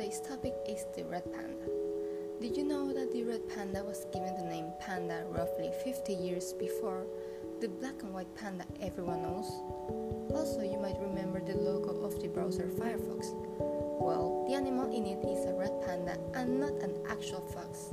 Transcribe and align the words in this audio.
Today's 0.00 0.22
topic 0.22 0.54
is 0.66 0.86
the 0.96 1.04
red 1.04 1.30
panda. 1.30 1.68
Did 2.40 2.56
you 2.56 2.64
know 2.64 2.90
that 2.90 3.12
the 3.12 3.22
red 3.22 3.46
panda 3.50 3.84
was 3.84 4.06
given 4.14 4.34
the 4.34 4.48
name 4.48 4.72
panda 4.80 5.26
roughly 5.28 5.70
50 5.84 6.14
years 6.14 6.54
before 6.54 7.04
the 7.60 7.68
black 7.68 8.02
and 8.02 8.14
white 8.14 8.34
panda 8.34 8.64
everyone 8.80 9.20
knows? 9.20 9.52
Also, 10.32 10.62
you 10.62 10.78
might 10.78 10.98
remember 10.98 11.44
the 11.44 11.52
logo 11.52 12.00
of 12.00 12.18
the 12.18 12.28
browser 12.28 12.70
Firefox. 12.80 13.26
Well, 14.00 14.46
the 14.48 14.54
animal 14.54 14.88
in 14.88 15.04
it 15.04 15.22
is 15.22 15.44
a 15.44 15.52
red 15.52 15.82
panda 15.84 16.16
and 16.32 16.60
not 16.60 16.80
an 16.80 16.96
actual 17.06 17.46
fox. 17.52 17.92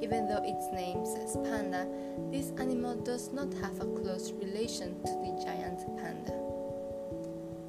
Even 0.00 0.28
though 0.28 0.44
its 0.44 0.70
name 0.72 1.04
says 1.04 1.36
panda, 1.42 1.88
this 2.30 2.52
animal 2.60 2.94
does 2.94 3.32
not 3.32 3.52
have 3.54 3.80
a 3.80 3.90
close 3.98 4.30
relation 4.34 4.94
to 5.02 5.10
the 5.18 5.42
giant 5.44 5.80
panda. 5.98 6.57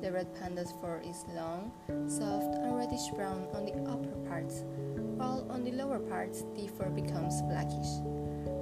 The 0.01 0.13
red 0.13 0.33
panda's 0.39 0.71
fur 0.79 1.01
is 1.03 1.25
long, 1.35 1.73
soft, 2.07 2.55
and 2.55 2.77
reddish 2.77 3.09
brown 3.15 3.47
on 3.53 3.65
the 3.65 3.75
upper 3.83 4.15
parts, 4.29 4.63
while 4.95 5.45
on 5.49 5.65
the 5.65 5.73
lower 5.73 5.99
parts 5.99 6.45
the 6.55 6.67
fur 6.67 6.89
becomes 6.89 7.41
blackish. 7.41 7.99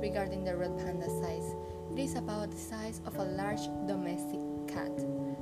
Regarding 0.02 0.44
the 0.44 0.58
red 0.58 0.76
panda 0.80 1.06
size, 1.06 1.54
it 1.94 2.00
is 2.00 2.16
about 2.16 2.50
the 2.50 2.58
size 2.58 3.02
of 3.06 3.16
a 3.18 3.24
large 3.24 3.62
domestic 3.86 4.42
cat. 4.68 4.92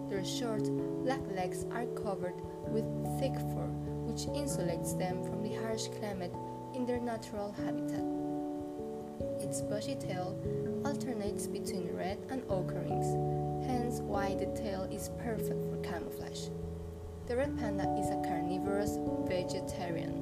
Their 0.10 0.26
short, 0.26 0.68
black 1.04 1.22
legs 1.34 1.66
are 1.72 1.86
covered 2.04 2.42
with 2.68 2.86
thick 3.18 3.36
fur, 3.56 3.72
which 4.04 4.28
insulates 4.36 5.00
them 5.00 5.24
from 5.24 5.44
the 5.44 5.56
harsh 5.56 5.88
climate 6.00 6.34
in 6.74 6.86
their 6.86 7.00
natural 7.00 7.54
habitat. 7.54 8.04
Its 9.40 9.62
bushy 9.62 9.96
tail 9.96 10.36
alternates 10.84 11.48
between 11.48 11.96
red 11.96 12.18
and 12.30 12.44
ochre 12.50 12.82
rings, 12.82 13.66
hence 13.66 14.02
why 14.02 14.36
the 14.36 14.48
tail 14.60 14.84
is 14.92 15.10
perfect 15.24 15.64
for. 15.64 15.85
The 17.28 17.36
red 17.36 17.58
panda 17.58 17.90
is 17.98 18.12
a 18.12 18.22
carnivorous 18.22 19.00
vegetarian. 19.28 20.14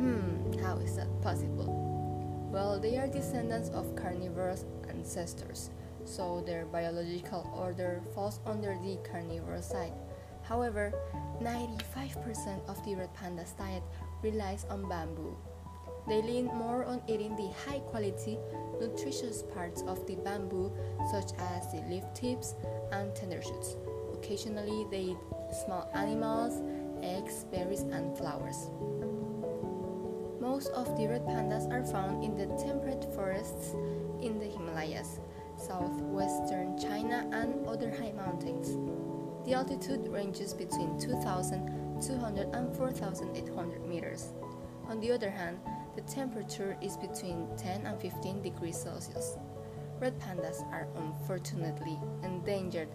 Hmm, 0.00 0.58
how 0.64 0.76
is 0.78 0.96
that 0.96 1.08
possible? 1.20 1.68
Well, 2.50 2.80
they 2.80 2.96
are 2.96 3.06
descendants 3.06 3.68
of 3.68 3.94
carnivorous 3.96 4.64
ancestors, 4.88 5.68
so 6.06 6.40
their 6.40 6.64
biological 6.64 7.52
order 7.54 8.00
falls 8.14 8.40
under 8.46 8.78
the 8.82 8.96
carnivorous 9.04 9.66
side. 9.66 9.92
However, 10.42 10.94
95% 11.42 12.66
of 12.66 12.82
the 12.86 12.94
red 12.94 13.12
panda's 13.12 13.52
diet 13.52 13.82
relies 14.22 14.64
on 14.70 14.88
bamboo. 14.88 15.36
They 16.08 16.22
lean 16.22 16.46
more 16.46 16.86
on 16.86 17.02
eating 17.08 17.36
the 17.36 17.52
high 17.66 17.80
quality, 17.80 18.38
nutritious 18.80 19.42
parts 19.42 19.82
of 19.82 20.06
the 20.06 20.16
bamboo, 20.16 20.72
such 21.10 21.32
as 21.38 21.70
the 21.72 21.84
leaf 21.90 22.04
tips 22.14 22.54
and 22.90 23.14
tender 23.14 23.42
shoots. 23.42 23.76
Occasionally, 24.14 24.86
they 24.90 25.14
small 25.52 25.90
animals, 25.94 26.62
eggs, 27.02 27.44
berries, 27.44 27.82
and 27.82 28.16
flowers. 28.16 28.70
Most 30.40 30.68
of 30.72 30.96
the 30.96 31.08
red 31.08 31.24
pandas 31.26 31.70
are 31.70 31.84
found 31.84 32.22
in 32.22 32.36
the 32.36 32.46
temperate 32.62 33.04
forests 33.14 33.74
in 34.22 34.38
the 34.38 34.46
Himalayas, 34.46 35.20
southwestern 35.56 36.78
China, 36.78 37.28
and 37.32 37.66
other 37.66 37.90
high 37.90 38.12
mountains. 38.12 38.76
The 39.44 39.54
altitude 39.54 40.08
ranges 40.08 40.54
between 40.54 40.98
2,200 40.98 42.54
and 42.54 42.76
4,800 42.76 43.86
meters. 43.86 44.32
On 44.88 45.00
the 45.00 45.12
other 45.12 45.30
hand, 45.30 45.58
the 45.96 46.02
temperature 46.02 46.76
is 46.80 46.96
between 46.96 47.48
10 47.56 47.86
and 47.86 48.00
15 48.00 48.42
degrees 48.42 48.76
Celsius. 48.76 49.36
Red 49.98 50.18
pandas 50.20 50.62
are 50.72 50.88
unfortunately 50.96 51.98
endangered 52.22 52.88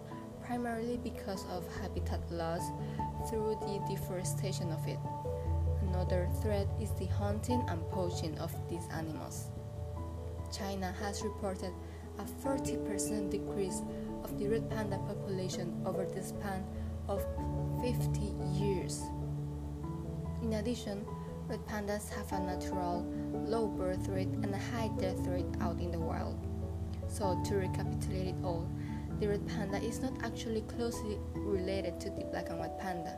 primarily 0.44 0.98
because 0.98 1.44
of 1.50 1.64
habitat 1.80 2.20
loss 2.30 2.62
through 3.28 3.56
the 3.60 3.80
deforestation 3.88 4.70
of 4.70 4.86
it. 4.86 4.98
Another 5.82 6.28
threat 6.42 6.66
is 6.80 6.90
the 6.92 7.06
hunting 7.06 7.64
and 7.68 7.80
poaching 7.90 8.38
of 8.38 8.52
these 8.68 8.86
animals. 8.92 9.50
China 10.52 10.94
has 11.00 11.22
reported 11.22 11.72
a 12.18 12.24
40% 12.46 13.30
decrease 13.30 13.82
of 14.22 14.38
the 14.38 14.48
red 14.48 14.68
panda 14.70 14.98
population 14.98 15.82
over 15.86 16.04
the 16.04 16.22
span 16.22 16.64
of 17.08 17.24
50 17.82 18.20
years. 18.52 19.02
In 20.42 20.54
addition, 20.54 21.04
red 21.48 21.60
pandas 21.66 22.10
have 22.10 22.30
a 22.32 22.40
natural 22.40 23.06
low 23.32 23.66
birth 23.66 24.08
rate 24.08 24.28
and 24.42 24.54
a 24.54 24.58
high 24.58 24.90
death 24.98 25.26
rate 25.26 25.46
out 25.60 25.80
in 25.80 25.90
the 25.90 25.98
wild. 25.98 26.38
So, 27.08 27.40
to 27.44 27.56
recapitulate 27.56 28.28
it 28.28 28.34
all, 28.42 28.68
the 29.22 29.28
red 29.28 29.46
panda 29.46 29.78
is 29.78 30.00
not 30.00 30.12
actually 30.24 30.62
closely 30.62 31.16
related 31.36 32.00
to 32.00 32.10
the 32.10 32.24
black 32.32 32.48
and 32.48 32.58
white 32.58 32.76
panda. 32.80 33.16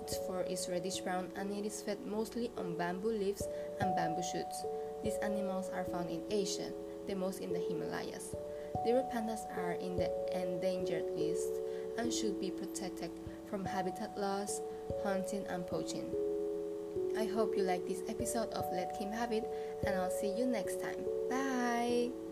Its 0.00 0.16
fur 0.26 0.40
is 0.48 0.66
reddish 0.70 1.00
brown 1.00 1.30
and 1.36 1.52
it 1.52 1.66
is 1.66 1.82
fed 1.82 1.98
mostly 2.06 2.50
on 2.56 2.74
bamboo 2.74 3.12
leaves 3.12 3.46
and 3.78 3.94
bamboo 3.94 4.22
shoots. 4.22 4.64
These 5.04 5.20
animals 5.20 5.68
are 5.68 5.84
found 5.84 6.08
in 6.08 6.22
Asia, 6.30 6.72
the 7.06 7.14
most 7.14 7.40
in 7.40 7.52
the 7.52 7.58
Himalayas. 7.58 8.34
The 8.86 8.94
red 8.94 9.12
pandas 9.12 9.44
are 9.58 9.72
in 9.72 9.96
the 9.96 10.08
endangered 10.32 11.04
list 11.14 11.52
and 11.98 12.10
should 12.10 12.40
be 12.40 12.50
protected 12.50 13.10
from 13.50 13.62
habitat 13.62 14.16
loss, 14.16 14.62
hunting, 15.04 15.44
and 15.50 15.66
poaching. 15.66 16.10
I 17.18 17.26
hope 17.26 17.54
you 17.58 17.62
like 17.62 17.86
this 17.86 18.00
episode 18.08 18.48
of 18.54 18.64
Let 18.72 18.98
Kim 18.98 19.12
Have 19.12 19.32
It, 19.32 19.44
and 19.86 19.96
I'll 19.96 20.10
see 20.10 20.32
you 20.32 20.46
next 20.46 20.80
time. 20.80 21.04
Bye! 21.28 22.31